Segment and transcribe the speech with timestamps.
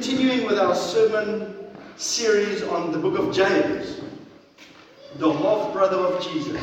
[0.00, 1.54] continuing with our sermon
[1.98, 4.00] series on the book of James,
[5.16, 6.58] the half brother of Jesus.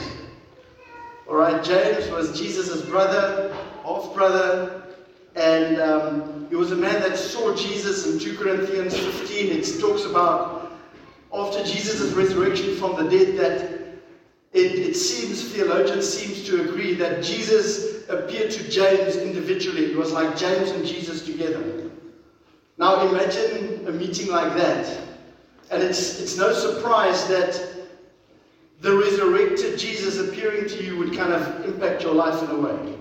[1.29, 4.81] All right, James was Jesus' brother, half brother,
[5.36, 9.51] and um, he was a man that saw Jesus in 2 Corinthians 15.
[9.51, 10.72] It talks about
[11.31, 13.69] after Jesus' resurrection from the dead that
[14.54, 19.91] it, it seems, theologians seems to agree that Jesus appeared to James individually.
[19.91, 21.77] It was like James and Jesus together.
[22.77, 24.99] Now imagine a meeting like that.
[25.72, 27.62] And it's, it's no surprise that
[28.81, 32.95] the resurrected Jesus appearing to you would kind of impact your life in a way.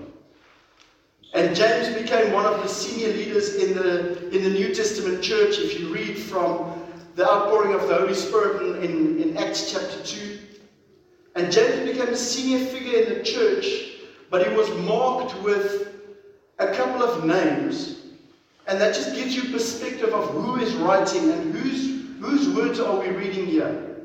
[1.33, 5.59] And James became one of the senior leaders in the, in the New Testament church.
[5.59, 6.81] If you read from
[7.17, 10.39] the outpouring of the Holy Spirit in, in, in Acts chapter 2.
[11.35, 13.65] And James became a senior figure in the church,
[14.29, 15.93] but he was marked with
[16.59, 18.06] a couple of names.
[18.67, 22.99] And that just gives you perspective of who is writing and whose, whose words are
[22.99, 23.95] we reading here.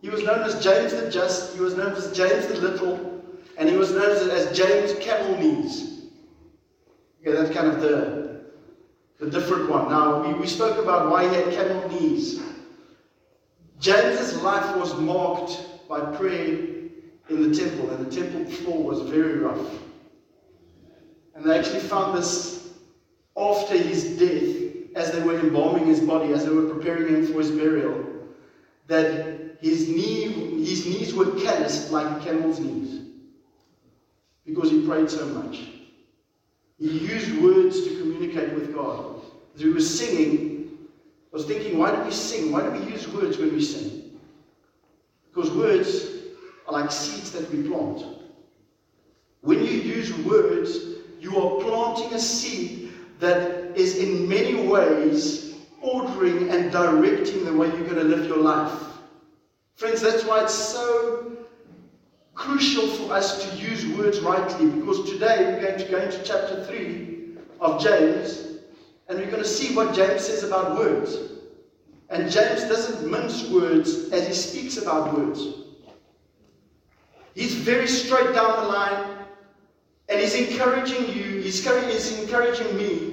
[0.00, 3.24] He was known as James the Just, he was known as James the Little,
[3.58, 6.04] and he was known as, James Camel Knees.
[7.20, 8.42] Okay, that's kind of the,
[9.18, 9.88] the different one.
[9.88, 12.40] Now, we, we spoke about why he had camel knees.
[13.80, 16.50] James's life was marked by prayer
[17.28, 19.80] in the temple, and the temple floor was very rough.
[21.34, 22.65] And they actually found this
[23.36, 27.38] after his death, as they were embalming his body, as they were preparing him for
[27.38, 28.04] his burial,
[28.86, 33.02] that his, knee, his knees were calloused like a camel's knees
[34.44, 35.68] because he prayed so much.
[36.78, 39.20] He used words to communicate with God.
[39.54, 40.78] As he was singing,
[41.32, 42.52] I was thinking, why do we sing?
[42.52, 44.18] Why do we use words when we sing?
[45.28, 46.08] Because words
[46.66, 48.04] are like seeds that we plant.
[49.40, 50.78] When you use words,
[51.20, 52.85] you are planting a seed
[53.18, 58.38] that is in many ways ordering and directing the way you're going to live your
[58.38, 58.72] life.
[59.76, 61.36] Friends, that's why it's so
[62.34, 66.64] crucial for us to use words rightly because today we're going to go into chapter
[66.64, 68.58] 3 of James
[69.08, 71.16] and we're going to see what James says about words.
[72.08, 75.44] And James doesn't mince words as he speaks about words.
[77.34, 79.18] He's very straight down the line
[80.08, 83.05] and he's encouraging you, he's encouraging me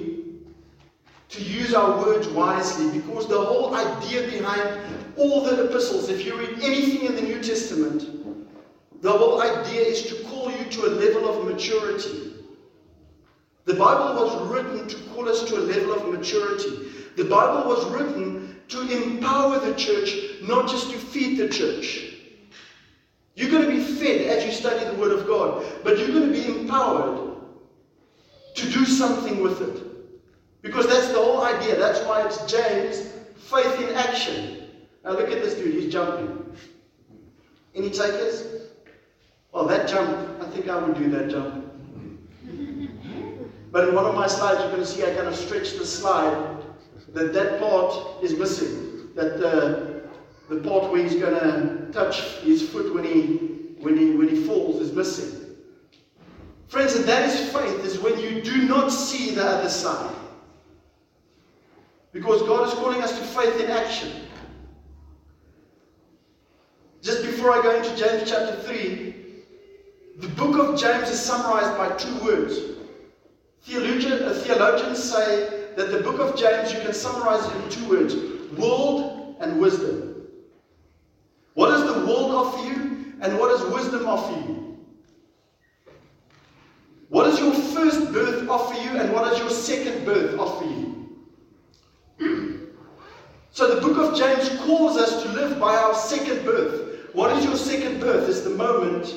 [1.30, 4.80] to use our words wisely because the whole idea behind
[5.16, 10.02] all the epistles, if you read anything in the New Testament, the whole idea is
[10.06, 12.32] to call you to a level of maturity.
[13.64, 16.88] The Bible was written to call us to a level of maturity.
[17.16, 22.14] The Bible was written to empower the church, not just to feed the church.
[23.34, 26.32] You're going to be fed as you study the Word of God, but you're going
[26.32, 27.34] to be empowered
[28.54, 29.83] to do something with it.
[30.64, 31.78] Because that's the whole idea.
[31.78, 34.70] That's why it's James, faith in action.
[35.04, 36.56] Now look at this dude, he's jumping.
[37.74, 38.70] Any takers?
[39.52, 41.70] Well, that jump, I think I would do that jump.
[43.70, 45.84] But in one of my slides, you're going to see I kind of stretch the
[45.84, 46.62] slide
[47.12, 49.10] that that part is missing.
[49.14, 50.02] That the,
[50.48, 54.42] the part where he's going to touch his foot when he, when, he, when he
[54.44, 55.56] falls is missing.
[56.68, 60.14] Friends, and that is faith, is when you do not see the other side.
[62.14, 64.08] Because God is calling us to faith in action.
[67.02, 69.14] Just before I go into James chapter 3,
[70.18, 72.56] the book of James is summarized by two words.
[73.64, 77.88] Theologian, uh, theologians say that the book of James, you can summarize it in two
[77.88, 78.14] words
[78.56, 80.28] world and wisdom.
[81.54, 84.78] What does the world offer you, and what does wisdom offer you?
[87.08, 90.83] What does your first birth offer you, and what does your second birth offer you?
[93.54, 97.14] So the book of James calls us to live by our second birth.
[97.14, 98.28] What is your second birth?
[98.28, 99.14] Is the moment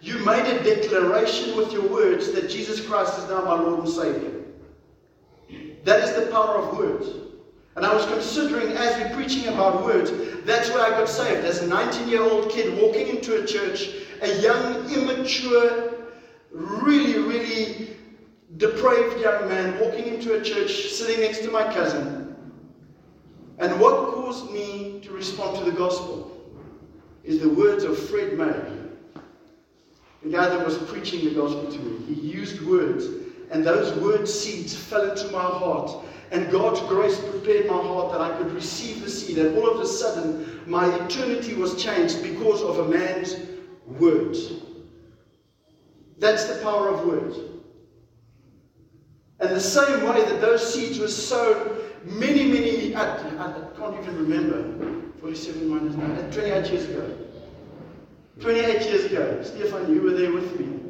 [0.00, 3.88] you made a declaration with your words that Jesus Christ is now my Lord and
[3.88, 4.32] Savior.
[5.84, 7.08] That is the power of words.
[7.76, 10.10] And I was considering, as we're preaching about words,
[10.46, 11.44] that's where I got saved.
[11.44, 13.90] As a 19 year old kid walking into a church,
[14.22, 15.92] a young, immature,
[16.52, 17.96] really, really
[18.56, 22.23] depraved young man walking into a church, sitting next to my cousin.
[23.58, 26.30] And what caused me to respond to the gospel
[27.22, 28.84] is the words of Fred May
[30.24, 32.14] the guy that was preaching the gospel to me.
[32.14, 33.06] He used words,
[33.50, 36.02] and those word seeds fell into my heart.
[36.30, 39.36] And God's grace prepared my heart that I could receive the seed.
[39.38, 43.36] And all of a sudden, my eternity was changed because of a man's
[43.86, 44.54] words.
[46.18, 47.38] That's the power of words.
[49.40, 54.16] And the same way that those seeds were sown many, many, I, I can't even
[54.28, 57.18] remember, 47 minus 9, 28 years ago.
[58.40, 60.80] 28 years ago, Stefan, you were there with me.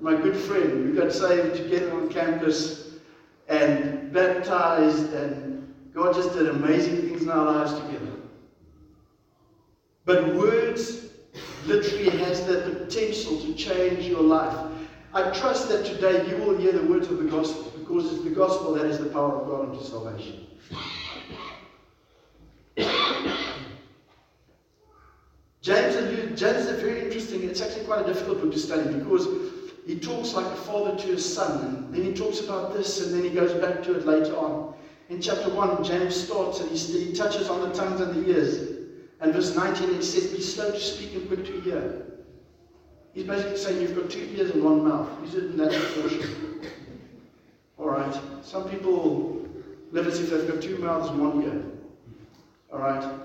[0.00, 2.90] My good friend, we got saved together on campus
[3.48, 8.12] and baptized, and God just did amazing things in our lives together.
[10.04, 11.06] But words
[11.66, 14.56] literally has the potential to change your life.
[15.12, 18.30] I trust that today you will hear the words of the gospel because it's the
[18.30, 20.46] gospel that is the power of God unto salvation.
[25.62, 29.28] James, James is very interesting, it's actually quite a difficult book to study because
[29.86, 33.14] he talks like a father to his son, and then he talks about this, and
[33.14, 34.74] then he goes back to it later on.
[35.08, 38.58] In chapter 1, James starts and he, he touches on the tongues and the ears.
[39.20, 42.02] And verse 19, it says, Be slow to speak and quick to hear.
[43.14, 45.08] He's basically saying you've got two ears and one mouth.
[45.22, 46.60] Use it in that proportion.
[47.78, 48.20] All right.
[48.42, 49.46] Some people
[49.92, 51.75] live as if they've got two mouths and one ear.
[52.76, 53.20] All right.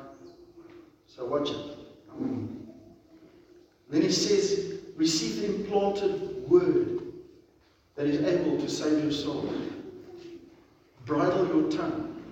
[1.07, 1.77] So watch it.
[3.89, 7.01] Then he says, receive the implanted word
[7.95, 9.53] that is able to save your soul.
[11.05, 12.23] Bridle your tongue.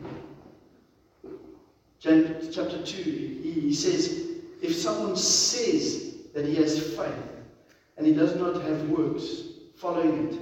[1.99, 4.29] James chapter 2, he says,
[4.61, 7.13] if someone says that he has faith
[7.97, 9.25] and he does not have works
[9.75, 10.39] following it,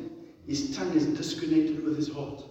[0.48, 2.44] his tongue is disconnected with his heart.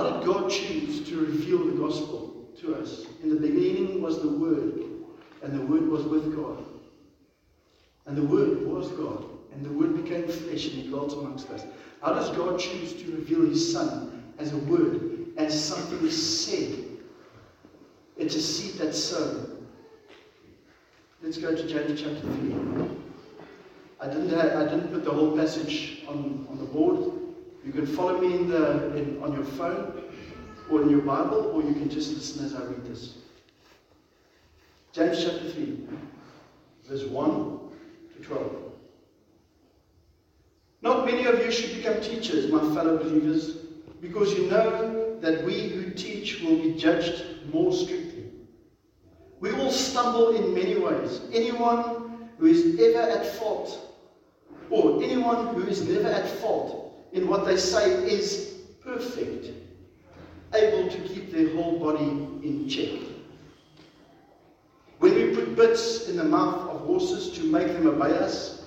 [0.00, 3.04] How did God choose to reveal the gospel to us?
[3.22, 4.80] In the beginning was the Word,
[5.42, 6.64] and the Word was with God.
[8.06, 11.66] And the Word was God, and the Word became flesh and dwelt amongst us.
[12.00, 16.82] How does God choose to reveal his Son as a Word as something said.
[18.16, 19.66] It's a seed that's sown.
[21.22, 22.54] Let's go to James chapter 3.
[24.00, 27.09] I didn't, have, I didn't put the whole passage on, on the board.
[27.64, 30.02] You can follow me in the, in, on your phone
[30.70, 33.14] or in your Bible, or you can just listen as I read this.
[34.92, 35.78] James chapter 3,
[36.88, 37.60] verse 1
[38.16, 38.56] to 12.
[40.82, 43.56] Not many of you should become teachers, my fellow believers,
[44.00, 47.22] because you know that we who teach will be judged
[47.52, 48.30] more strictly.
[49.40, 51.20] We all stumble in many ways.
[51.32, 53.96] Anyone who is ever at fault,
[54.70, 59.50] or anyone who is never at fault in what they say is perfect,
[60.54, 62.10] able to keep their whole body
[62.46, 63.00] in check.
[64.98, 68.64] When we put bits in the mouth of horses to make them obey us,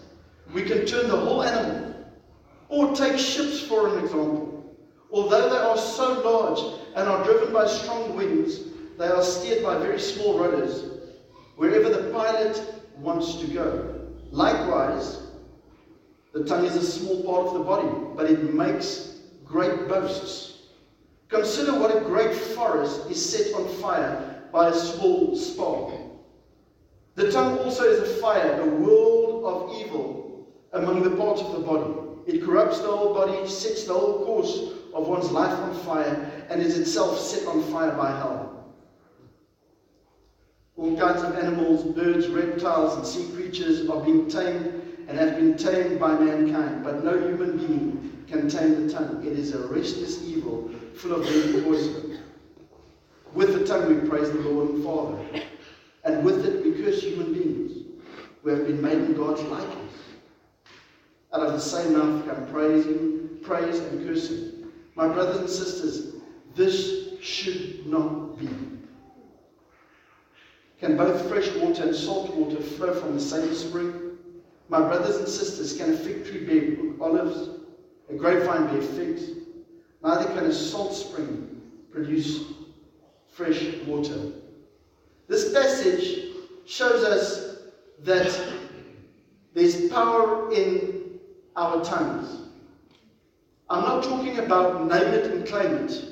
[0.53, 1.93] we can turn the whole animal.
[2.69, 4.75] Or take ships for an example.
[5.11, 8.61] Although they are so large and are driven by strong winds,
[8.97, 10.85] they are steered by very small rudders,
[11.55, 12.59] wherever the pilot
[12.97, 14.09] wants to go.
[14.31, 15.22] Likewise,
[16.33, 20.63] the tongue is a small part of the body, but it makes great boasts.
[21.29, 25.93] Consider what a great forest is set on fire by a small spark.
[27.15, 31.59] The tongue also is a fire, a world of evil among the parts of the
[31.59, 31.93] body.
[32.25, 36.61] It corrupts the whole body, sets the whole course of one's life on fire and
[36.61, 38.73] is itself set on fire by hell.
[40.77, 45.57] All kinds of animals, birds, reptiles, and sea creatures are being tamed and have been
[45.57, 49.23] tamed by mankind, but no human being can tame the tongue.
[49.25, 52.19] It is a restless evil, full of deadly poison.
[53.33, 55.17] With the tongue we praise the Lord and Father,
[56.03, 57.71] and with it we curse human beings
[58.41, 59.93] who have been made in God's likeness.
[61.33, 64.67] Out of the same mouth come praising, praise and cursing.
[64.95, 66.13] My brothers and sisters,
[66.55, 68.49] this should not be.
[70.79, 74.02] Can both fresh water and salt water flow from the same spring?
[74.69, 77.49] My brothers and sisters, can a fig tree bear olives,
[78.09, 79.23] a grapevine bear figs?
[80.01, 82.41] Neither can a salt spring produce
[83.31, 84.33] fresh water.
[85.27, 86.33] This passage
[86.65, 87.57] shows us
[88.03, 88.53] that
[89.53, 91.19] there's power in
[91.55, 92.41] our tongues.
[93.69, 96.03] I'm not talking about name it and claim it.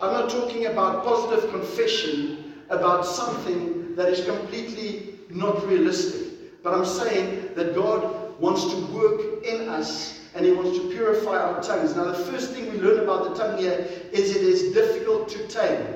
[0.00, 6.37] I'm not talking about positive confession about something that is completely not realistic.
[6.62, 11.36] But I'm saying that God wants to work in us and He wants to purify
[11.36, 11.96] our tongues.
[11.96, 15.48] Now, the first thing we learn about the tongue here is it is difficult to
[15.48, 15.86] tame.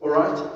[0.00, 0.50] All right?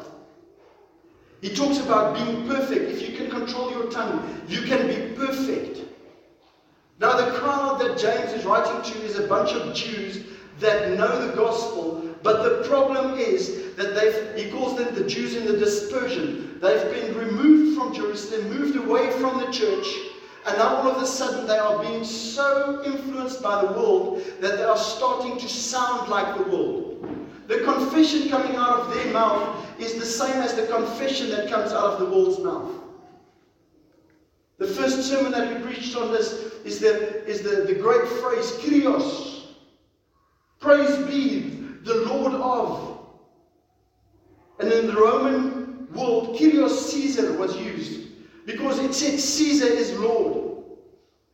[1.41, 2.91] He talks about being perfect.
[2.91, 5.81] If you can control your tongue, you can be perfect.
[7.01, 10.25] Now, the crowd that James is writing to is a bunch of Jews
[10.61, 15.35] that know the gospel, but the problem is that they've, he calls them the Jews
[15.35, 16.59] in the dispersion.
[16.61, 19.87] They've been removed from Jerusalem, moved away from the church,
[20.47, 24.57] And now all of a sudden they are being so influenced by the world that
[24.57, 27.09] they are starting to sound like the world.
[27.47, 31.73] The confession coming out of their mouth is the same as the confession that comes
[31.73, 32.71] out of the world's mouth.
[34.59, 36.33] The first sermon that we preached on this
[36.65, 39.47] is the, is the, the great phrase, Kyrios.
[40.61, 42.99] Praise be the Lord of.
[44.59, 48.09] And in the Roman world, Kyrios Caesar was used
[48.47, 50.63] because it said Caesar is Lord.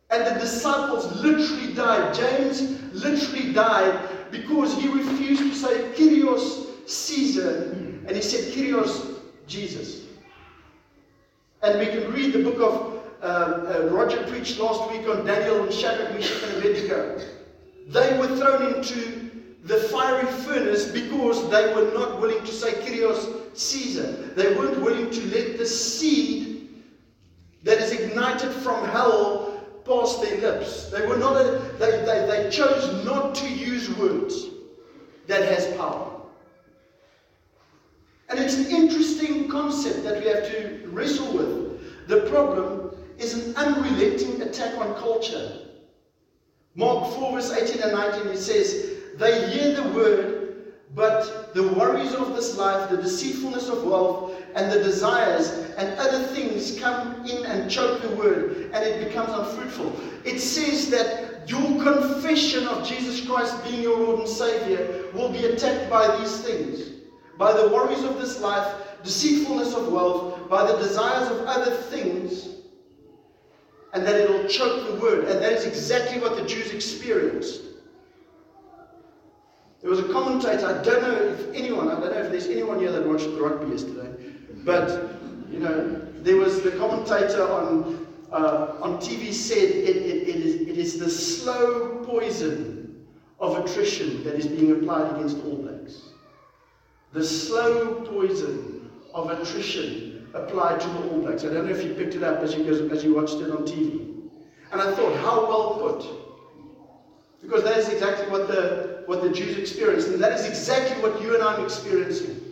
[0.09, 2.15] And the disciples literally died.
[2.15, 2.61] James
[2.93, 7.71] literally died because he refused to say Kyrios Caesar
[8.07, 10.05] and he said Kyrios Jesus.
[11.61, 15.63] And we can read the book of um, uh, Roger preached last week on Daniel
[15.63, 17.21] and Shadrach, Meshach, and Abednego.
[17.89, 19.28] They were thrown into
[19.63, 24.11] the fiery furnace because they were not willing to say Kyrios Caesar.
[24.35, 26.69] They weren't willing to let the seed
[27.63, 30.89] that is ignited from hell pass their lips.
[30.89, 34.45] They were not a, they, they, they chose not to use words
[35.27, 36.21] that has power.
[38.29, 42.07] And it's an interesting concept that we have to wrestle with.
[42.07, 45.59] The problem is an unrelenting attack on culture.
[46.75, 52.13] Mark 4, verse 18 and 19, it says, They hear the word, but the worries
[52.13, 57.45] of this life, the deceitfulness of wealth, and the desires and other things come in
[57.45, 59.95] and choke the word, and it becomes unfruitful.
[60.25, 65.45] It says that your confession of Jesus Christ being your Lord and Savior will be
[65.45, 66.95] attacked by these things
[67.37, 68.69] by the worries of this life,
[69.01, 72.49] deceitfulness of wealth, by the desires of other things
[73.93, 75.25] and that it'll choke the word.
[75.25, 77.61] And that is exactly what the Jews experienced.
[79.81, 82.79] There was a commentator, I don't know if anyone, I don't know if there's anyone
[82.79, 84.11] here that watched rugby yesterday,
[84.65, 85.13] but,
[85.49, 90.55] you know, there was the commentator on, uh, on TV said it, it, it, is,
[90.55, 93.05] it is the slow poison
[93.39, 96.09] of attrition that is being applied against All Blacks.
[97.13, 101.45] The slow poison of attrition applied to the All Blacks.
[101.45, 103.65] I don't know if you picked it up as you, as you watched it on
[103.65, 104.09] TV.
[104.73, 106.05] And I thought, how well put.
[107.41, 110.09] Because that is exactly what the, what the Jews experienced.
[110.09, 112.45] And that is exactly what you and I are experiencing.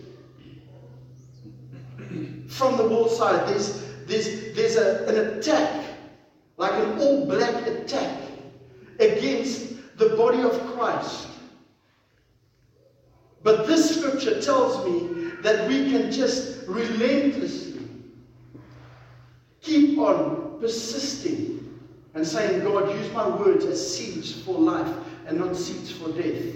[2.47, 5.85] From the wall side, there's, there's, there's a, an attack,
[6.57, 8.23] like an all black attack,
[8.99, 11.27] against the body of Christ.
[13.43, 17.67] But this scripture tells me that we can just relentlessly
[19.61, 21.77] Keep on persisting
[22.13, 24.95] and saying, God, use my words as seeds for life
[25.27, 26.55] and not seats for death.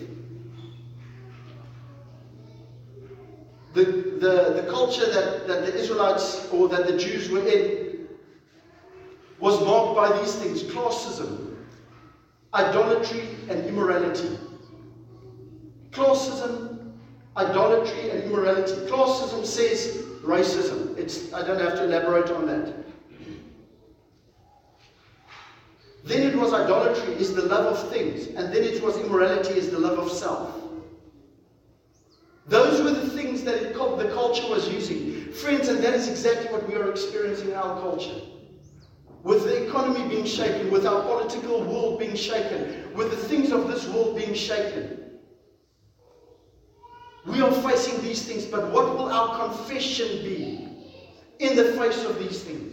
[3.73, 8.07] The, the, the culture that, that the Israelites or that the Jews were in
[9.39, 11.55] was marked by these things classism,
[12.53, 14.37] idolatry, and immorality.
[15.91, 16.93] Classism,
[17.35, 18.73] idolatry, and immorality.
[18.89, 20.97] Classism says racism.
[20.97, 22.73] It's, I don't have to elaborate on that.
[26.03, 28.27] Then it was idolatry, is the love of things.
[28.27, 30.57] And then it was immorality, is the love of self.
[32.47, 35.31] Those were the things that it, the culture was using.
[35.31, 38.21] Friends, and that is exactly what we are experiencing in our culture.
[39.23, 43.67] With the economy being shaken, with our political world being shaken, with the things of
[43.67, 44.97] this world being shaken.
[47.25, 50.67] We are facing these things, but what will our confession be
[51.39, 52.70] in the face of these things?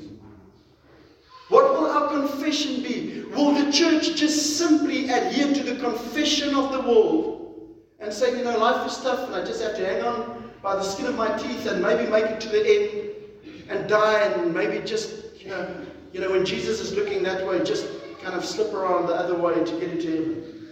[1.98, 3.24] Our confession be?
[3.34, 8.44] Will the church just simply adhere to the confession of the world and say, you
[8.44, 11.16] know, life is tough and I just have to hang on by the skin of
[11.16, 15.48] my teeth and maybe make it to the end and die and maybe just, you
[15.48, 17.86] know, you know, when Jesus is looking that way, just
[18.22, 20.68] kind of slip around the other way to get into heaven?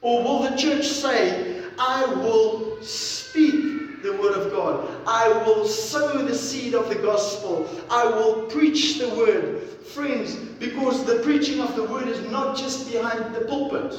[0.00, 5.02] Or will the church say, I will speak the word of God.
[5.06, 7.68] I will sow the seed of the gospel.
[7.90, 9.62] I will preach the word.
[9.86, 13.94] Friends, because the preaching of the word is not just behind the pulpit.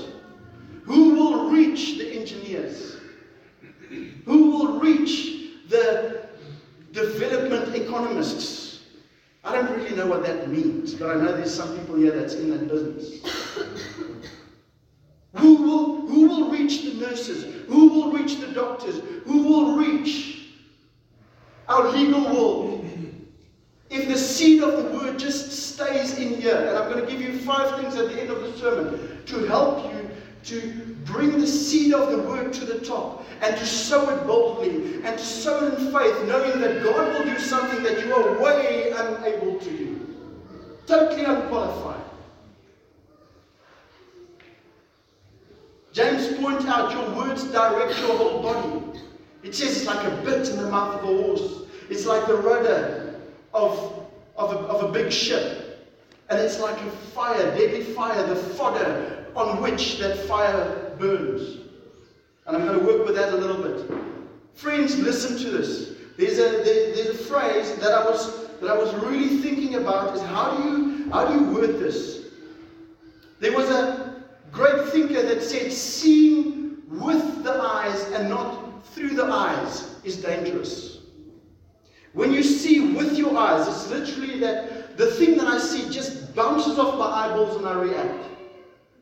[0.84, 2.98] Who will reach the engineers?
[4.26, 6.28] Who will reach the
[6.92, 8.84] development economists?
[9.44, 12.34] I don't really know what that means, but I know there's some people here that's
[12.34, 13.22] in that business.
[15.38, 17.66] Who will, who will reach the nurses?
[17.68, 19.02] Who will reach the doctors?
[19.26, 20.48] Who will reach
[21.68, 22.86] our legal world?
[23.90, 27.22] If the seed of the word just stays in here, and I'm going to give
[27.22, 30.10] you five things at the end of the sermon to help you
[30.44, 34.96] to bring the seed of the word to the top and to sow it boldly
[35.04, 38.42] and to sow it in faith, knowing that God will do something that you are
[38.42, 40.16] way unable to do.
[40.86, 42.07] Totally unqualified.
[45.98, 49.00] James points out your words direct your whole body.
[49.42, 51.64] It says it's like a bit in the mouth of a horse.
[51.90, 53.20] It's like the rudder
[53.52, 55.90] of, of, a, of a big ship.
[56.30, 61.62] And it's like a fire, deadly fire, the fodder on which that fire burns.
[62.46, 63.90] And I'm going to work with that a little bit.
[64.54, 65.94] Friends, listen to this.
[66.16, 70.16] There's a, there, there's a phrase that I was that I was really thinking about
[70.16, 72.28] is how do you how do you word this?
[73.40, 73.97] There was a
[74.58, 81.02] great thinker that said seeing with the eyes and not through the eyes is dangerous.
[82.14, 86.36] When you see with your eyes, it's literally that the thing that I see just
[86.36, 88.26] bounces off my eyeballs and I react.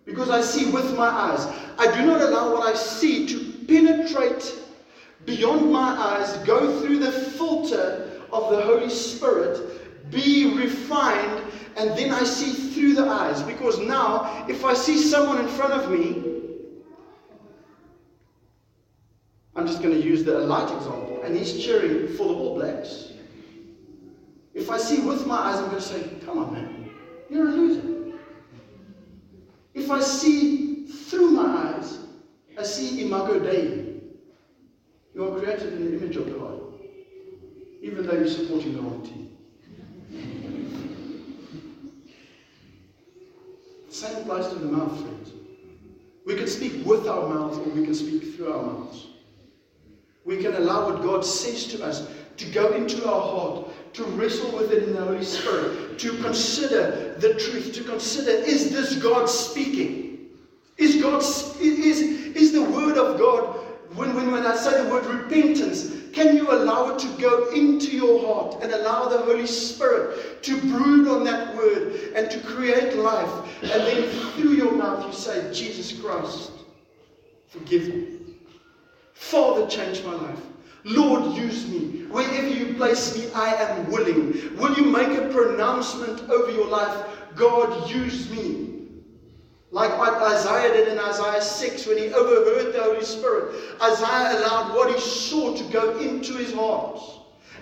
[0.03, 1.47] Because I see with my eyes.
[1.79, 4.59] I do not allow what I see to penetrate
[5.25, 11.41] beyond my eyes, go through the filter of the Holy Spirit, be refined,
[11.77, 13.41] and then I see through the eyes.
[13.41, 16.23] Because now, if I see someone in front of me,
[19.55, 23.13] I'm just going to use the light example, and he's cheering for the All Blacks.
[24.53, 26.89] If I see with my eyes, I'm going to say, Come on, man,
[27.29, 28.17] you're a loser.
[29.73, 31.99] If I see through my eyes,
[32.57, 34.01] I see Imago Dei.
[35.13, 36.61] You are created in the image of God,
[37.81, 39.25] even though you're supporting the wrong team.
[43.95, 45.31] Same applies to the mouth, friends.
[46.25, 49.07] We can speak with our mouths or we can speak through our mouths.
[50.25, 54.51] We can allow what God says to us to go into our heart, to wrestle
[54.51, 59.27] with it in the Holy Spirit, to consider the truth, to consider is this God
[59.29, 60.27] speaking?
[60.77, 61.21] Is God
[61.61, 63.55] is, is the word of God
[63.95, 67.93] when, when, when I say the word repentance, can you allow it to go into
[67.93, 72.95] your heart and allow the Holy Spirit to brood on that word and to create
[72.95, 73.29] life?
[73.61, 76.51] And then through your mouth you say, Jesus Christ,
[77.49, 78.17] forgive me.
[79.13, 80.39] Father, change my life.
[80.85, 82.05] Lord, use me.
[82.05, 84.55] Wherever you place me, I am willing.
[84.55, 87.07] Will you make a pronouncement over your life?
[87.35, 88.74] God, use me.
[89.75, 93.53] Like what Isaiah did in Isaiah 6 when he overheard the Holy Spirit.
[93.81, 96.97] Isaiah allowed what he saw to go into his heart.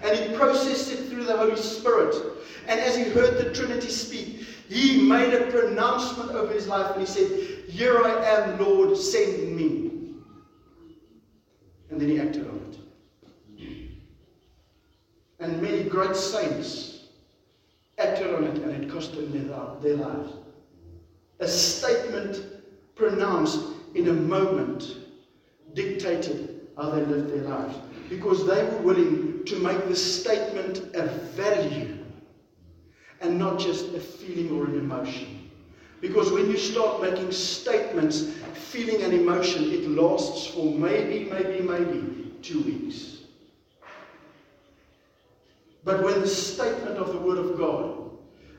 [0.04, 2.16] And he processed it through the Holy Spirit.
[2.68, 7.02] And as he heard the Trinity speak, he made a pronouncement over his life and
[7.02, 7.32] he said,
[7.68, 10.14] Here I am, Lord, send me.
[11.90, 12.78] And then he acted on it.
[15.40, 17.08] And many great saints
[17.98, 20.43] acted on it and it cost them their, their lives
[21.44, 22.42] a statement
[22.96, 23.60] pronounced
[23.96, 24.96] in a moment
[25.74, 27.76] dictated how they lived their lives.
[28.10, 31.98] Because they were willing to make the statement a value
[33.20, 35.50] and not just a feeling or an emotion.
[36.00, 42.34] Because when you start making statements, feeling and emotion, it lasts for maybe, maybe, maybe
[42.42, 43.20] two weeks.
[45.84, 48.12] But when the statement of the Word of God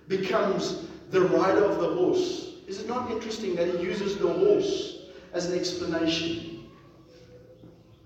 [0.07, 4.99] becomes the rider of the horse, is it not interesting that he uses the horse
[5.33, 6.71] as an explanation?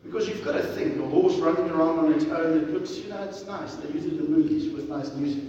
[0.03, 3.09] Because you've got to think, a horse running around on its own, it looks, you
[3.09, 3.75] know, it's nice.
[3.75, 5.45] They use it in movies with nice music.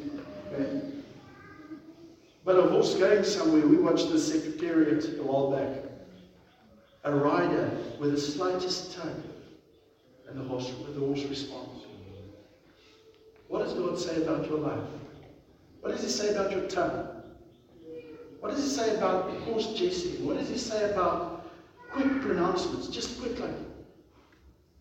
[0.52, 0.82] Okay?
[2.43, 5.84] But a horse going somewhere, we watched the Secretariat a while back.
[7.06, 9.24] A rider with the slightest tug,
[10.28, 11.86] and the horse, the horse responds.
[13.48, 14.84] What does God say about your life?
[15.82, 17.19] What does He say about your tongue?
[18.39, 20.25] What does he say about horse jesting?
[20.25, 21.52] What does he say about
[21.91, 22.88] quick pronouncements?
[22.88, 23.52] Just quickly.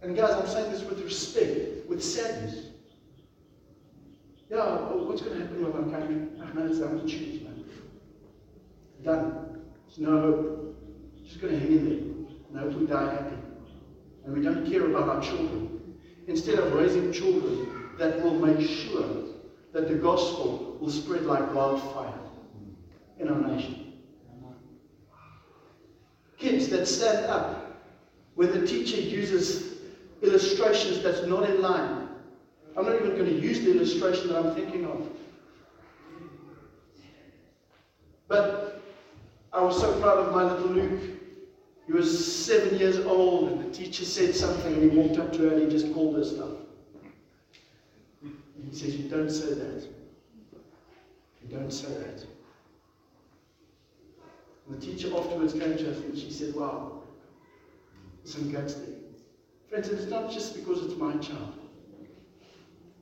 [0.00, 2.66] And guys, I'm saying this with respect, with sadness.
[4.48, 6.14] Yeah, oh, what's going to happen with our country?
[6.54, 7.64] Man, it's going to change, man.
[9.04, 9.60] Done.
[9.86, 10.76] There's no hope.
[11.26, 13.36] Just going to hang in there and hope we die happy.
[14.24, 15.96] And we don't care about our children.
[16.28, 19.24] Instead of raising children that will make sure
[19.72, 22.14] that the gospel will spread like wildfire
[23.18, 23.92] in our nation.
[26.37, 27.83] Kids that stand up
[28.35, 29.78] when the teacher uses
[30.22, 32.09] illustrations that's not in line.
[32.76, 35.09] I'm not even going to use the illustration that I'm thinking of.
[38.28, 38.81] But
[39.52, 41.00] I was so proud of my little Luke.
[41.87, 45.38] He was seven years old, and the teacher said something, and he walked up to
[45.48, 46.50] her and he just called her stuff.
[48.22, 49.88] he says, You don't say that.
[51.42, 52.26] You don't say that.
[54.68, 57.02] And the teacher afterwards came to us and she said, Wow,
[58.24, 58.94] some guts there.
[59.68, 61.54] Friends, it's not just because it's my child.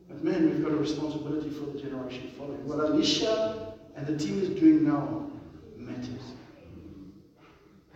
[0.09, 2.67] But man, we've got a responsibility for the generation following.
[2.67, 5.31] What Alicia and the team is doing now
[5.77, 6.35] matters.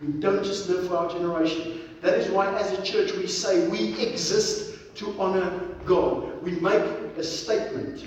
[0.01, 1.81] We don't just live for our generation.
[2.01, 5.49] That is why, as a church, we say we exist to honor
[5.85, 6.41] God.
[6.41, 6.83] We make
[7.17, 8.03] a statement,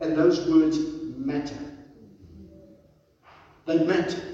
[0.00, 0.78] and those words
[1.16, 1.56] matter.
[3.66, 4.33] They matter.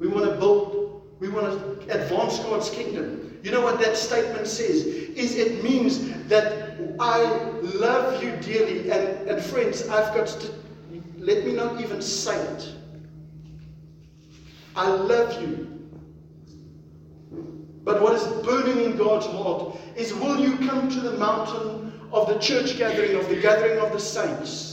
[0.00, 1.46] We want to build, we want
[1.86, 3.38] to advance God's kingdom.
[3.42, 4.86] You know what that statement says?
[4.86, 7.22] Is it means that I
[7.62, 10.52] love you dearly, and, and friends, I've got to
[11.18, 12.74] let me not even say it.
[14.74, 15.66] I love you.
[17.84, 22.26] But what is burning in God's heart is will you come to the mountain of
[22.26, 24.69] the church gathering, of the gathering of the saints?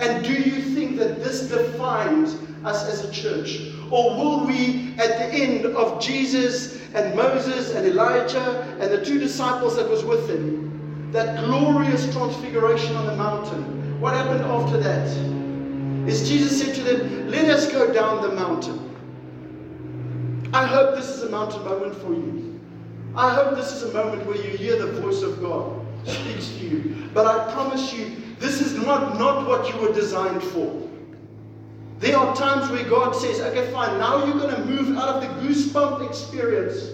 [0.00, 3.72] And do you think that this defines us as a church?
[3.90, 9.18] Or will we, at the end of Jesus and Moses and Elijah and the two
[9.18, 15.06] disciples that was with him, that glorious transfiguration on the mountain, what happened after that?
[16.08, 18.86] Is Jesus said to them, Let us go down the mountain.
[20.52, 22.58] I hope this is a mountain moment for you.
[23.14, 26.64] I hope this is a moment where you hear the voice of God speaks to
[26.64, 27.08] you.
[27.12, 30.88] But I promise you, this is not, not what you were designed for.
[31.98, 35.20] There are times where God says, okay, fine, now you're going to move out of
[35.20, 36.90] the goosebump experience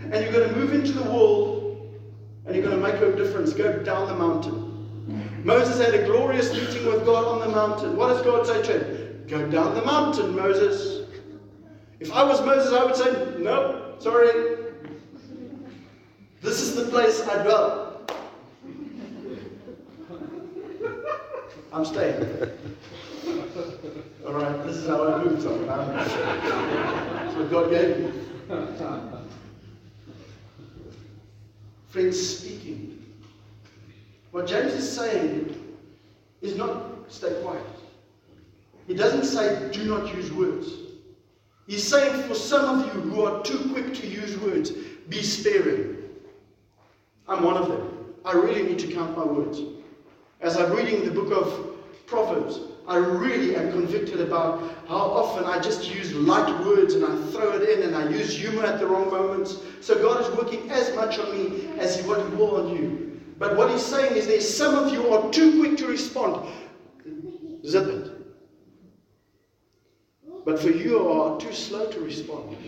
[0.00, 1.92] and you're going to move into the world
[2.46, 3.52] and you're going to make a difference.
[3.52, 5.42] Go down the mountain.
[5.44, 7.96] Moses had a glorious meeting with God on the mountain.
[7.96, 9.26] What does God say to him?
[9.26, 11.08] Go down the mountain, Moses.
[11.98, 14.58] If I was Moses, I would say, no, sorry.
[16.40, 17.83] This is the place I dwell.
[21.74, 22.22] I'm staying.
[24.24, 25.66] All right, this is how I moved on.
[25.66, 28.12] That's what God gave me.
[31.88, 33.04] Friends, speaking.
[34.30, 35.76] What James is saying
[36.42, 37.66] is not stay quiet.
[38.86, 40.68] He doesn't say do not use words.
[41.66, 44.70] He's saying for some of you who are too quick to use words,
[45.08, 46.04] be sparing.
[47.26, 48.14] I'm one of them.
[48.24, 49.60] I really need to count my words.
[50.40, 55.58] As I'm reading the book of Proverbs, I really am convicted about how often I
[55.58, 58.86] just use light words and I throw it in and I use humor at the
[58.86, 59.56] wrong moments.
[59.80, 63.20] So God is working as much on me as He what will on you.
[63.38, 66.46] But what He's saying is there's some of you are too quick to respond.
[67.64, 68.10] Zip it.
[70.44, 72.58] But for you who are too slow to respond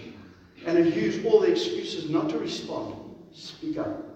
[0.64, 2.94] and have used all the excuses not to respond,
[3.32, 4.15] speak up.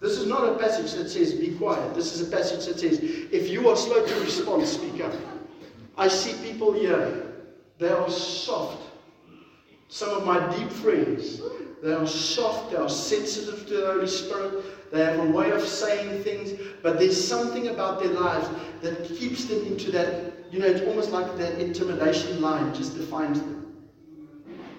[0.00, 1.94] This is not a passage that says be quiet.
[1.94, 5.14] This is a passage that says if you are slow to respond, speak up.
[5.96, 7.32] I see people here,
[7.78, 8.82] they are soft.
[9.88, 11.40] Some of my deep friends,
[11.82, 15.66] they are soft, they are sensitive to the Holy Spirit, they have a way of
[15.66, 18.48] saying things, but there's something about their lives
[18.82, 23.40] that keeps them into that you know, it's almost like that intimidation line just defines
[23.40, 23.76] them.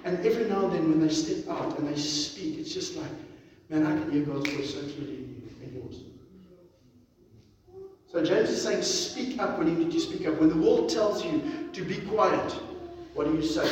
[0.06, 3.12] And every now and then when they step out and they speak, it's just like,
[3.70, 5.26] man, I can hear God's voice so clearly
[5.64, 6.02] in yours.
[8.12, 10.40] So James is saying, speak up when you need to speak up.
[10.40, 12.52] When the world tells you to be quiet,
[13.14, 13.68] what do you say?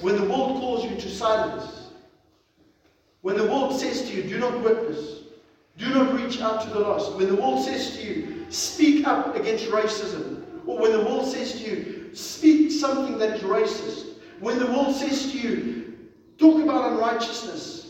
[0.00, 1.90] When the world calls you to silence,
[3.20, 5.22] when the world says to you, do not witness,
[5.76, 9.36] do not reach out to the lost, when the world says to you, speak up
[9.36, 14.06] against racism, or when the world says to you, speak something that is racist.
[14.40, 15.94] When the world says to you,
[16.38, 17.85] talk about unrighteousness.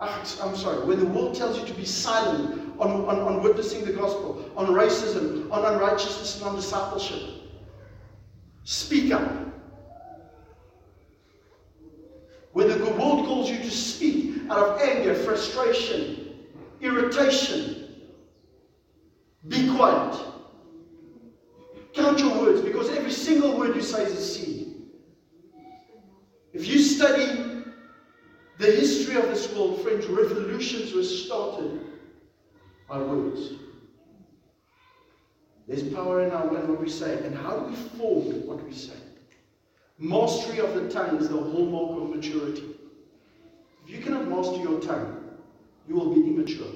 [0.00, 0.84] I'm sorry.
[0.86, 4.66] When the world tells you to be silent on, on, on witnessing the gospel, on
[4.66, 7.20] racism, on unrighteousness, and on discipleship,
[8.64, 9.30] speak up.
[12.52, 16.34] When the world calls you to speak out of anger, frustration,
[16.80, 17.84] irritation,
[19.48, 20.20] be quiet.
[21.92, 24.74] Count your words because every single word you say is a seed.
[26.52, 27.64] If you study
[28.58, 28.80] the
[29.14, 31.80] history of this world, French revolutions were started
[32.88, 33.52] by words.
[35.66, 37.24] There's power in our in what we say.
[37.24, 38.94] And how do we form what we say?
[39.98, 42.64] Mastery of the tongue is the hallmark of maturity.
[43.84, 45.22] If you cannot master your tongue,
[45.88, 46.66] you will be immature.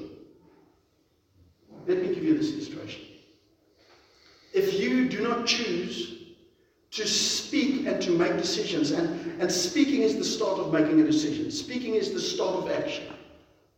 [1.87, 3.05] Let me give you this illustration
[4.55, 6.18] if you do not choose
[6.99, 11.05] to speak and to make decisions, and, and speaking is the start of making a
[11.05, 13.05] decision, speaking is the start of action.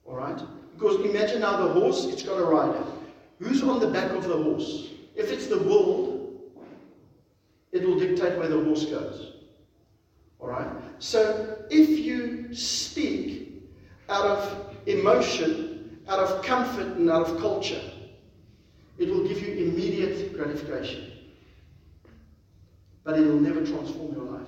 [0.04, 0.40] All right?
[0.74, 2.82] Because imagine now the horse, it's got a rider.
[3.38, 4.88] Who's on the back of the horse?
[5.14, 6.40] If it's the world,
[7.72, 9.34] it will dictate where the horse goes.
[10.40, 10.68] All right?
[10.98, 13.62] So if you speak
[14.08, 17.80] out of emotion, out of comfort, and out of culture.
[18.98, 21.09] It will give you immediate gratification.
[23.04, 24.46] But it will never transform your life.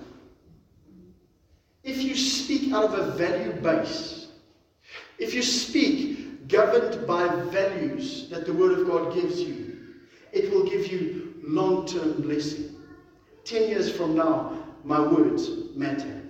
[1.83, 4.27] If you speak out of a value base,
[5.17, 9.77] if you speak governed by values that the Word of God gives you,
[10.31, 12.75] it will give you long term blessing.
[13.43, 16.21] Ten years from now, my words matter.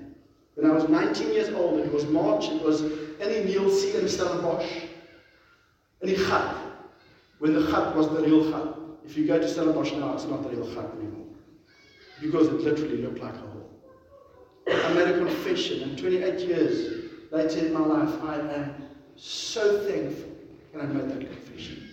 [0.55, 2.83] When I was 19 years old, it was March, it was
[3.19, 3.97] any Neil C.
[3.97, 4.69] in Stellenbosch,
[6.01, 6.55] any Chat,
[7.39, 8.75] when the Chat was the real Chat.
[9.05, 11.22] If you go to Stellenbosch now, it's not the real Chat anymore.
[12.21, 13.69] Because it literally looked like a hole.
[14.67, 18.76] I made a confession, and 28 years later in my life, I am
[19.15, 20.32] so thankful.
[20.73, 21.89] that I made that confession.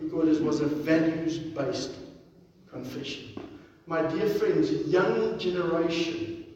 [0.00, 1.94] Because it was a values based
[2.70, 3.40] confession.
[3.86, 6.46] My dear friends, young generation,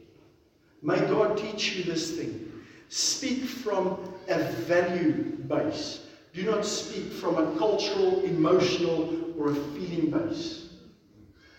[0.83, 2.51] may God teach you this thing.
[2.89, 6.01] Speak from a value base.
[6.33, 10.68] Do not speak from a cultural, emotional, or a feeling base.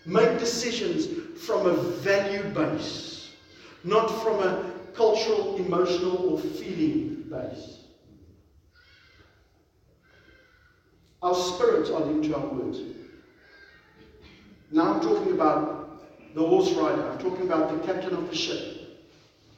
[0.06, 1.06] Make decisions
[1.44, 3.32] from a value base,
[3.84, 7.78] not from a cultural, emotional, or feeling base.
[11.22, 12.80] Our spirits are linked to our words.
[14.70, 17.10] Now I'm talking about the horse rider.
[17.10, 18.80] I'm talking about the captain of the ship.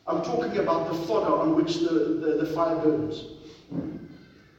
[0.07, 3.25] I'm talking about the fodder on which the, the, the fire burns.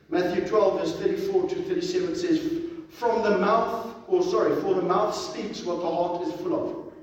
[0.10, 2.62] Matthew 12, verse 34 to 37 says,
[2.93, 6.93] From the mouth, or sorry, for the mouth speaks what the heart is full of.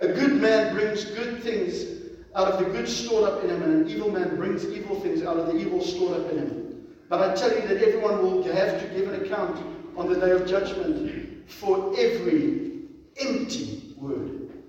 [0.00, 1.84] A good man brings good things
[2.34, 5.22] out of the good stored up in him, and an evil man brings evil things
[5.22, 6.86] out of the evil stored up in him.
[7.08, 9.62] But I tell you that everyone will have to give an account
[9.96, 12.82] on the day of judgment for every
[13.20, 14.62] empty word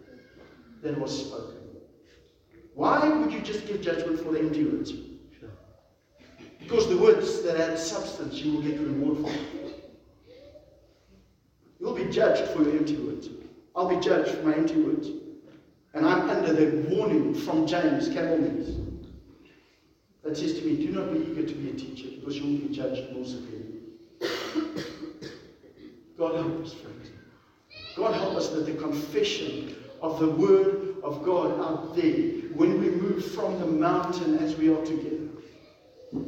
[0.84, 1.62] that was spoken.
[2.74, 4.92] Why would you just give judgment for the empty words?
[6.68, 9.32] Because the words that had substance, you will get reward for.
[11.80, 13.30] You'll be judged for your empty words.
[13.76, 15.10] I'll be judged for my empty words.
[15.94, 18.40] And I'm under the warning from James Camel
[20.24, 22.68] that says to me, Do not be eager to be a teacher because you will
[22.68, 23.76] be judged more severely.
[26.18, 27.12] God help us, friends.
[27.96, 32.90] God help us that the confession of the Word of God out there, when we
[32.90, 35.25] move from the mountain as we are together,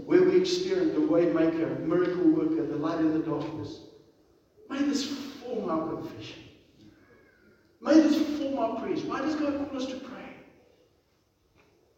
[0.05, 3.81] where we experience the waymaker, miracle worker, the light in the darkness,
[4.69, 6.43] may this form our confession.
[7.81, 9.03] May this form our praise.
[9.03, 10.35] Why does God call us to pray?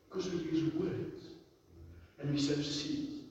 [0.08, 1.28] Because we use words
[2.20, 3.24] and we sow seeds.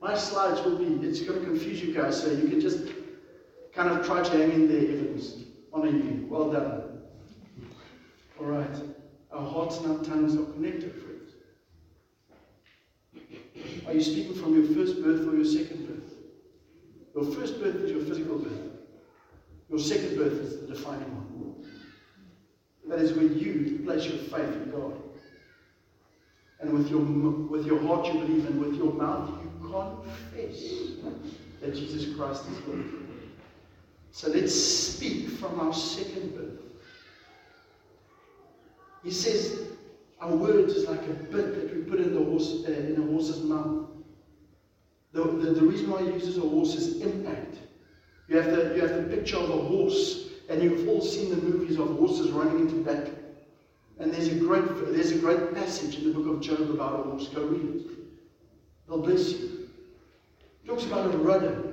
[0.00, 2.86] My slides will be, it's going to confuse you guys, so you can just
[3.74, 5.44] kind of try to hang in there, Evans.
[5.72, 6.26] Honor you.
[6.30, 7.00] Well done.
[8.38, 8.76] All right.
[9.32, 11.07] Our hearts and our tongues are connected.
[13.88, 16.12] Are you speaking from your first birth or your second birth?
[17.14, 18.60] Your first birth is your physical birth.
[19.70, 21.64] Your second birth is the defining one.
[22.86, 25.00] That is when you place your faith in God.
[26.60, 30.62] And with your, with your heart you believe, and with your mouth you confess
[31.62, 32.84] that Jesus Christ is Lord.
[34.10, 36.60] So let's speak from our second birth.
[39.02, 39.68] He says,
[40.20, 43.06] our words is like a bit that we put in, the horse, uh, in a
[43.06, 43.88] horse's mouth.
[45.12, 47.58] The, the, the reason why he uses a horse is impact.
[48.28, 51.36] You have, the, you have the picture of a horse, and you've all seen the
[51.36, 53.14] movies of horses running into battle.
[54.00, 57.02] And there's a great, there's a great passage in the book of Job about a
[57.10, 57.28] horse.
[57.28, 57.90] Go read it.
[58.86, 59.68] They'll bless you.
[60.64, 61.72] It talks about a rudder.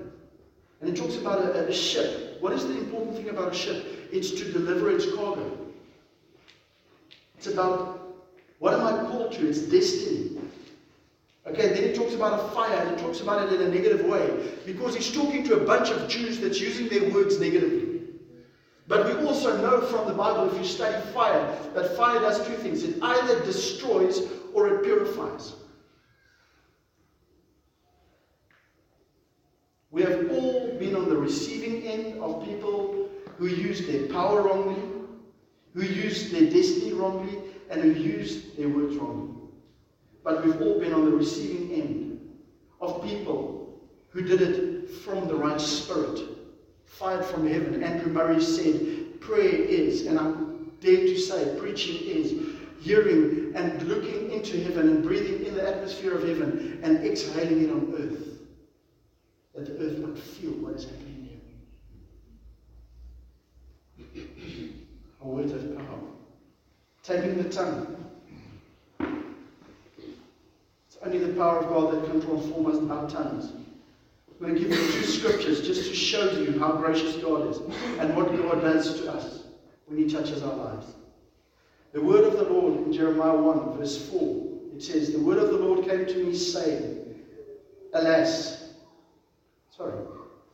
[0.82, 2.38] And it talks about a, a ship.
[2.42, 3.86] What is the important thing about a ship?
[4.12, 5.58] It's to deliver its cargo.
[7.38, 8.05] It's about
[8.60, 9.48] what am I called to?
[9.48, 10.38] It's destiny.
[11.48, 14.06] Okay, then he talks about a fire, and he talks about it in a negative
[14.06, 18.02] way because he's talking to a bunch of Jews that's using their words negatively.
[18.88, 22.56] But we also know from the Bible, if you study fire, that fire does two
[22.56, 24.22] things it either destroys
[24.54, 25.54] or it purifies.
[29.92, 34.82] We have all been on the receiving end of people who use their power wrongly,
[35.74, 39.36] who use their destiny wrongly, and who use their words wrongly.
[40.24, 42.36] But we've all been on the receiving end
[42.82, 46.20] of people who did it from the right spirit,
[46.86, 47.84] fired from heaven.
[47.84, 50.34] Andrew Murray said, Prayer is, and I
[50.80, 52.34] dare to say, preaching is,
[52.82, 57.72] hearing and looking into heaven and breathing in the atmosphere of heaven and exhaling it
[57.72, 58.38] on earth.
[59.56, 61.40] That the earth might feel what is happening
[64.14, 64.26] here.
[65.24, 66.05] Our words have power.
[67.06, 67.96] Taking the tongue
[70.88, 73.52] It's only the power of God that can transform us our tongues.
[73.52, 77.60] I'm going to give you two scriptures just to show you how gracious God is
[78.00, 79.44] and what God does to us
[79.86, 80.96] when He touches our lives.
[81.94, 85.50] The word of the Lord in Jeremiah 1, verse 4, it says, The word of
[85.50, 87.16] the Lord came to me, saying,
[87.94, 88.64] Alas,
[89.70, 89.94] sorry,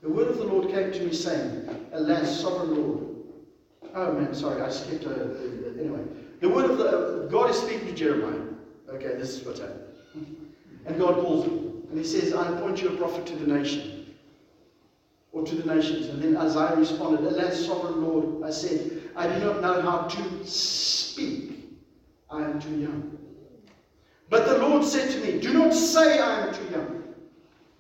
[0.02, 3.08] the word of the Lord came to me, saying, Alas, sovereign Lord.
[3.96, 5.38] Oh man, sorry, I skipped a.
[5.80, 6.04] Anyway,
[6.42, 8.42] the word of the God is speaking to Jeremiah.
[8.90, 9.86] Okay, this is what's happening.
[10.86, 11.84] And God calls him.
[11.90, 14.16] And he says, I appoint you a prophet to the nation.
[15.32, 16.08] Or to the nations.
[16.08, 20.46] And then Isaiah responded, Alas, sovereign Lord, I said, I do not know how to
[20.46, 21.70] speak.
[22.30, 23.18] I am too young.
[24.30, 27.04] But the Lord said to me, Do not say I am too young.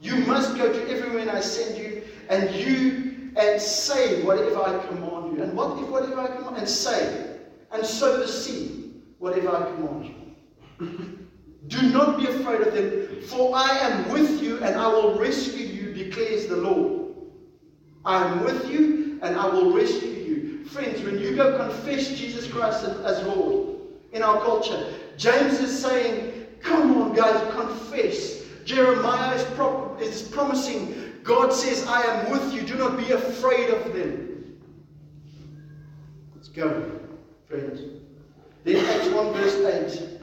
[0.02, 5.38] You must go to everyone I send you, and you and say whatever I command
[5.38, 5.43] you.
[5.43, 7.31] And what if whatever I command and say,
[7.72, 11.28] and sow the seed, whatever I command you.
[11.68, 15.66] Do not be afraid of them, for I am with you, and I will rescue
[15.66, 17.14] you, declares the Lord.
[18.04, 20.66] I am with you, and I will rescue you.
[20.66, 23.78] Friends, when you go confess Jesus Christ as Lord
[24.12, 28.42] in our culture, James is saying, Come on, guys, confess.
[28.66, 32.62] Jeremiah is, pro- is promising, God says, I am with you.
[32.62, 34.60] Do not be afraid of them.
[36.36, 37.01] Let's go,
[37.52, 37.82] friends.
[38.64, 40.22] Then Acts 1 verse 8.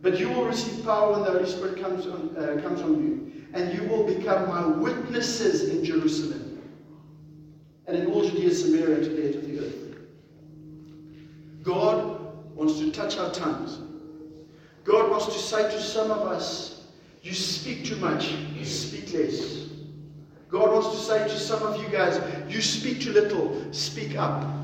[0.00, 3.32] But you will receive power when the Holy Spirit comes on, uh, comes on you,
[3.54, 6.62] and you will become my witnesses in Jerusalem
[7.86, 9.98] and in all Judea, and Samaria, to the end of the earth.
[11.62, 13.78] God wants to touch our tongues.
[14.84, 16.82] God wants to say to some of us,
[17.22, 19.64] You speak too much, speak less.
[20.50, 24.63] God wants to say to some of you guys, You speak too little, speak up.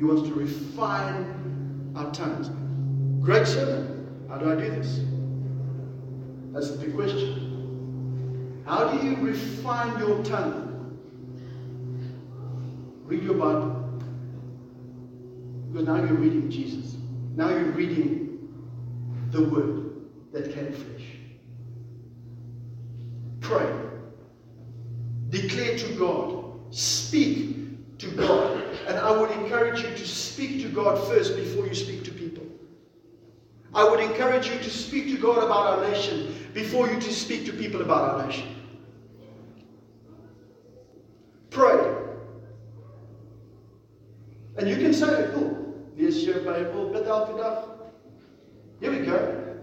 [0.00, 2.48] He wants to refine our tongues.
[3.22, 4.26] Great sermon.
[4.30, 5.00] How do I do this?
[6.54, 8.62] That's the big question.
[8.64, 10.98] How do you refine your tongue?
[13.04, 14.00] Read your Bible.
[15.70, 16.96] Because now you're reading Jesus.
[17.36, 18.48] Now you're reading
[19.32, 19.96] the Word
[20.32, 21.08] that came flesh.
[23.42, 23.70] Pray.
[25.28, 26.74] Declare to God.
[26.74, 28.69] Speak to God.
[28.86, 32.44] And I would encourage you to speak to God first before you speak to people.
[33.74, 37.44] I would encourage you to speak to God about our nation before you to speak
[37.46, 38.56] to people about our nation.
[41.50, 41.94] Pray.
[44.56, 47.68] And you can say, oh, lees jou Bybel, bid elke dag.
[48.80, 49.56] Here we go.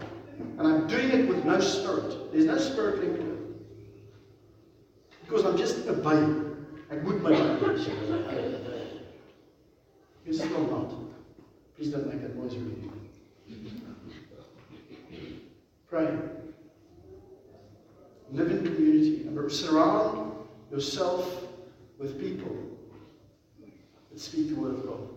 [0.58, 2.32] And I'm doing it with no spirit.
[2.32, 3.28] There's no spirit to it.
[5.24, 6.48] Because I'm just a baby.
[6.90, 7.32] Ek moet my
[10.28, 10.92] You're still not.
[11.74, 12.90] Please don't make that noise really.
[15.88, 16.18] Pray.
[18.30, 21.44] Live in community surround yourself
[21.98, 22.54] with people
[24.10, 25.08] that speak the word of God.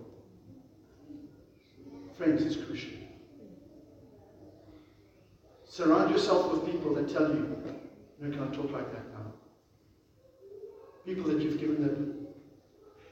[2.17, 2.91] Friends, it's crucial.
[5.67, 7.57] Surround yourself with people that tell you,
[8.23, 9.33] you can I talk like that now?
[11.05, 12.27] People that you've given them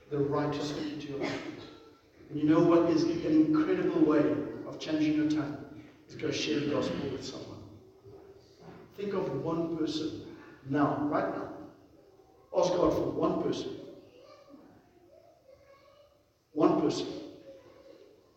[0.10, 1.69] the right to speak into your life.
[2.30, 4.24] And you know what is an incredible way
[4.68, 5.58] of changing your tongue?
[6.08, 7.60] Is go share the gospel with someone.
[8.96, 10.22] Think of one person
[10.70, 11.50] now, right now.
[12.56, 13.72] Ask God for one person.
[16.54, 17.08] One person.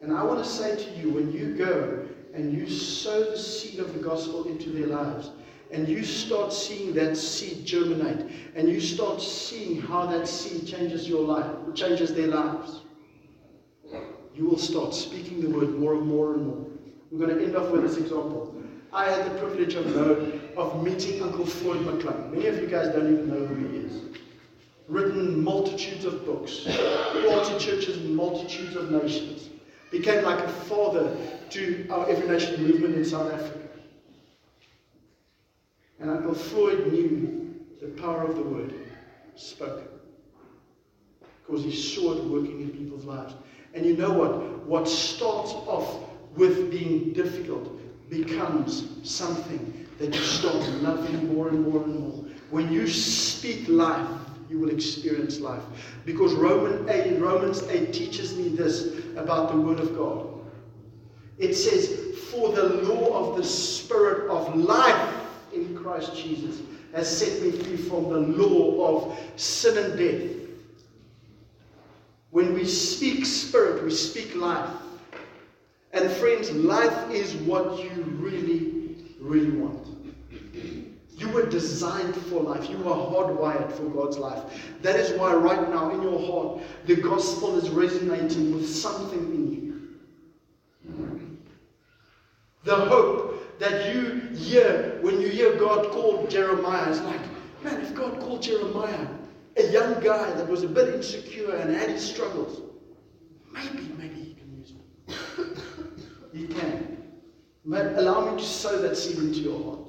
[0.01, 3.79] And I want to say to you, when you go and you sow the seed
[3.79, 5.31] of the gospel into their lives,
[5.71, 11.09] and you start seeing that seed germinate, and you start seeing how that seed changes
[11.09, 12.83] your life, changes their lives,
[14.35, 16.67] you will start speaking the word more and more and more.
[17.11, 18.55] I'm going to end off with this example.
[18.93, 22.31] I had the privilege of, know, of meeting Uncle Floyd McClung.
[22.31, 24.19] Many of you guys don't even know who he is.
[24.89, 29.49] Written multitudes of books, planted churches in multitudes of nations,
[29.91, 31.17] became like a father
[31.51, 33.69] to our Every Nation movement in South Africa.
[36.01, 38.75] And Uncle Floyd knew the power of the word
[39.37, 39.87] spoken
[41.47, 43.35] because he saw it working in people's lives.
[43.75, 44.67] And you know what?
[44.67, 46.01] What starts off
[46.37, 47.79] with being difficult
[48.11, 52.25] becomes something that you start loving more and more and more.
[52.51, 54.09] When you speak life,
[54.51, 55.63] you will experience life.
[56.05, 60.29] Because Roman 8, Romans 8 teaches me this about the Word of God.
[61.39, 65.15] It says, For the law of the Spirit of life
[65.55, 66.61] in Christ Jesus
[66.95, 70.42] has set me free from the law of sin and death.
[72.33, 74.71] When we speak spirit, we speak life.
[75.93, 79.87] And friends, life is what you really, really want.
[81.11, 82.71] You were designed for life.
[82.71, 84.43] You were hardwired for God's life.
[84.81, 89.53] That is why, right now, in your heart, the gospel is resonating with something in
[89.53, 89.89] you.
[92.65, 97.21] The hope that you hear when you hear God call Jeremiah is like,
[97.63, 99.07] man, if God called Jeremiah,
[99.57, 102.63] a young guy that was a bit insecure and had his struggles,
[103.53, 105.45] maybe, maybe he can use me.
[106.33, 106.99] he can.
[107.65, 109.89] But allow me to sow that seed into your heart.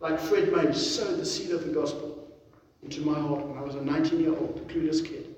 [0.00, 2.32] Like Fred May sowed the seed of the gospel
[2.82, 5.36] into my heart when I was a 19 year old, clueless kid.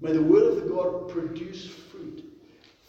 [0.00, 2.22] May the word of the God produce fruit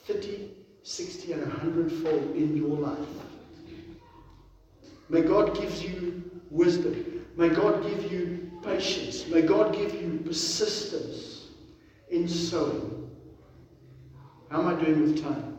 [0.05, 0.51] 30,
[0.83, 3.07] 60, and 100 fold in your life.
[5.09, 7.25] May God give you wisdom.
[7.35, 9.27] May God give you patience.
[9.27, 11.47] May God give you persistence
[12.09, 13.09] in sowing.
[14.49, 15.57] How am I doing with time?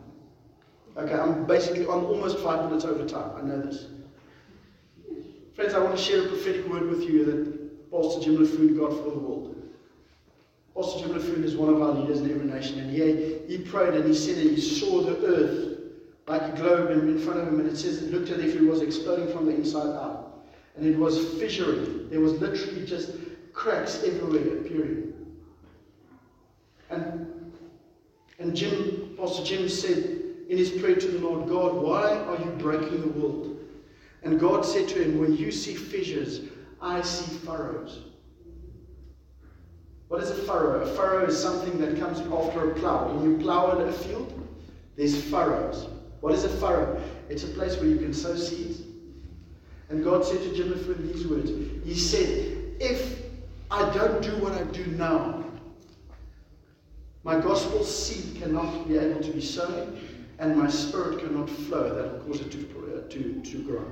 [0.96, 3.32] Okay, I'm basically, I'm almost five minutes over time.
[3.36, 3.86] I know this.
[5.54, 8.92] Friends, I want to share a prophetic word with you that Pastor Jim Laffoon got
[8.92, 9.56] for the world.
[10.74, 13.94] Pastor Jim Laffoon is one of our leaders in every nation, and he, he prayed
[13.94, 15.78] and he said that he saw the earth
[16.26, 18.62] like a globe in front of him, and it says it looked as if it
[18.62, 20.17] was exploding from the inside out.
[20.78, 22.08] And it was fissuring.
[22.08, 23.10] There was literally just
[23.52, 25.12] cracks everywhere appearing.
[26.88, 27.52] And,
[28.38, 32.50] and Jim, Pastor Jim said in his prayer to the Lord, God, why are you
[32.58, 33.58] breaking the world?
[34.22, 36.42] And God said to him, When you see fissures,
[36.80, 38.04] I see furrows.
[40.06, 40.82] What is a furrow?
[40.82, 43.12] A furrow is something that comes after a plow.
[43.12, 44.32] When you plow a field,
[44.96, 45.88] there's furrows.
[46.20, 47.02] What is a furrow?
[47.28, 48.82] It's a place where you can sow seeds.
[49.88, 51.50] And God said to in these words,
[51.84, 53.22] He said, If
[53.70, 55.44] I don't do what I do now,
[57.24, 60.00] my gospel seed cannot be able to be sown,
[60.38, 61.94] and my spirit cannot flow.
[61.94, 63.84] That will cause it to, to, to grow.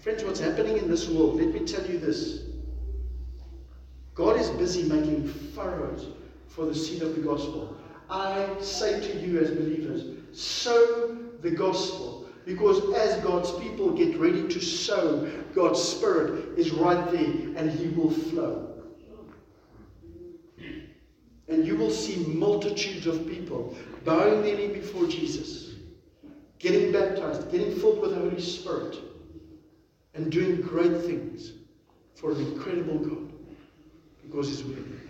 [0.00, 2.42] Friends, what's happening in this world, let me tell you this.
[4.14, 6.08] God is busy making furrows
[6.48, 7.76] for the seed of the gospel.
[8.10, 12.07] I say to you as believers, sow the gospel.
[12.48, 17.88] Because as God's people get ready to sow, God's Spirit is right there and He
[17.88, 18.74] will flow.
[21.48, 25.74] And you will see multitudes of people bowing their knee before Jesus,
[26.58, 28.96] getting baptized, getting filled with the Holy Spirit,
[30.14, 31.52] and doing great things
[32.14, 33.30] for an incredible God
[34.22, 35.00] because He's with you.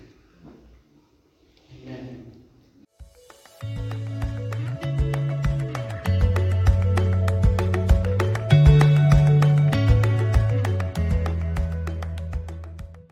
[1.87, 2.33] Amen.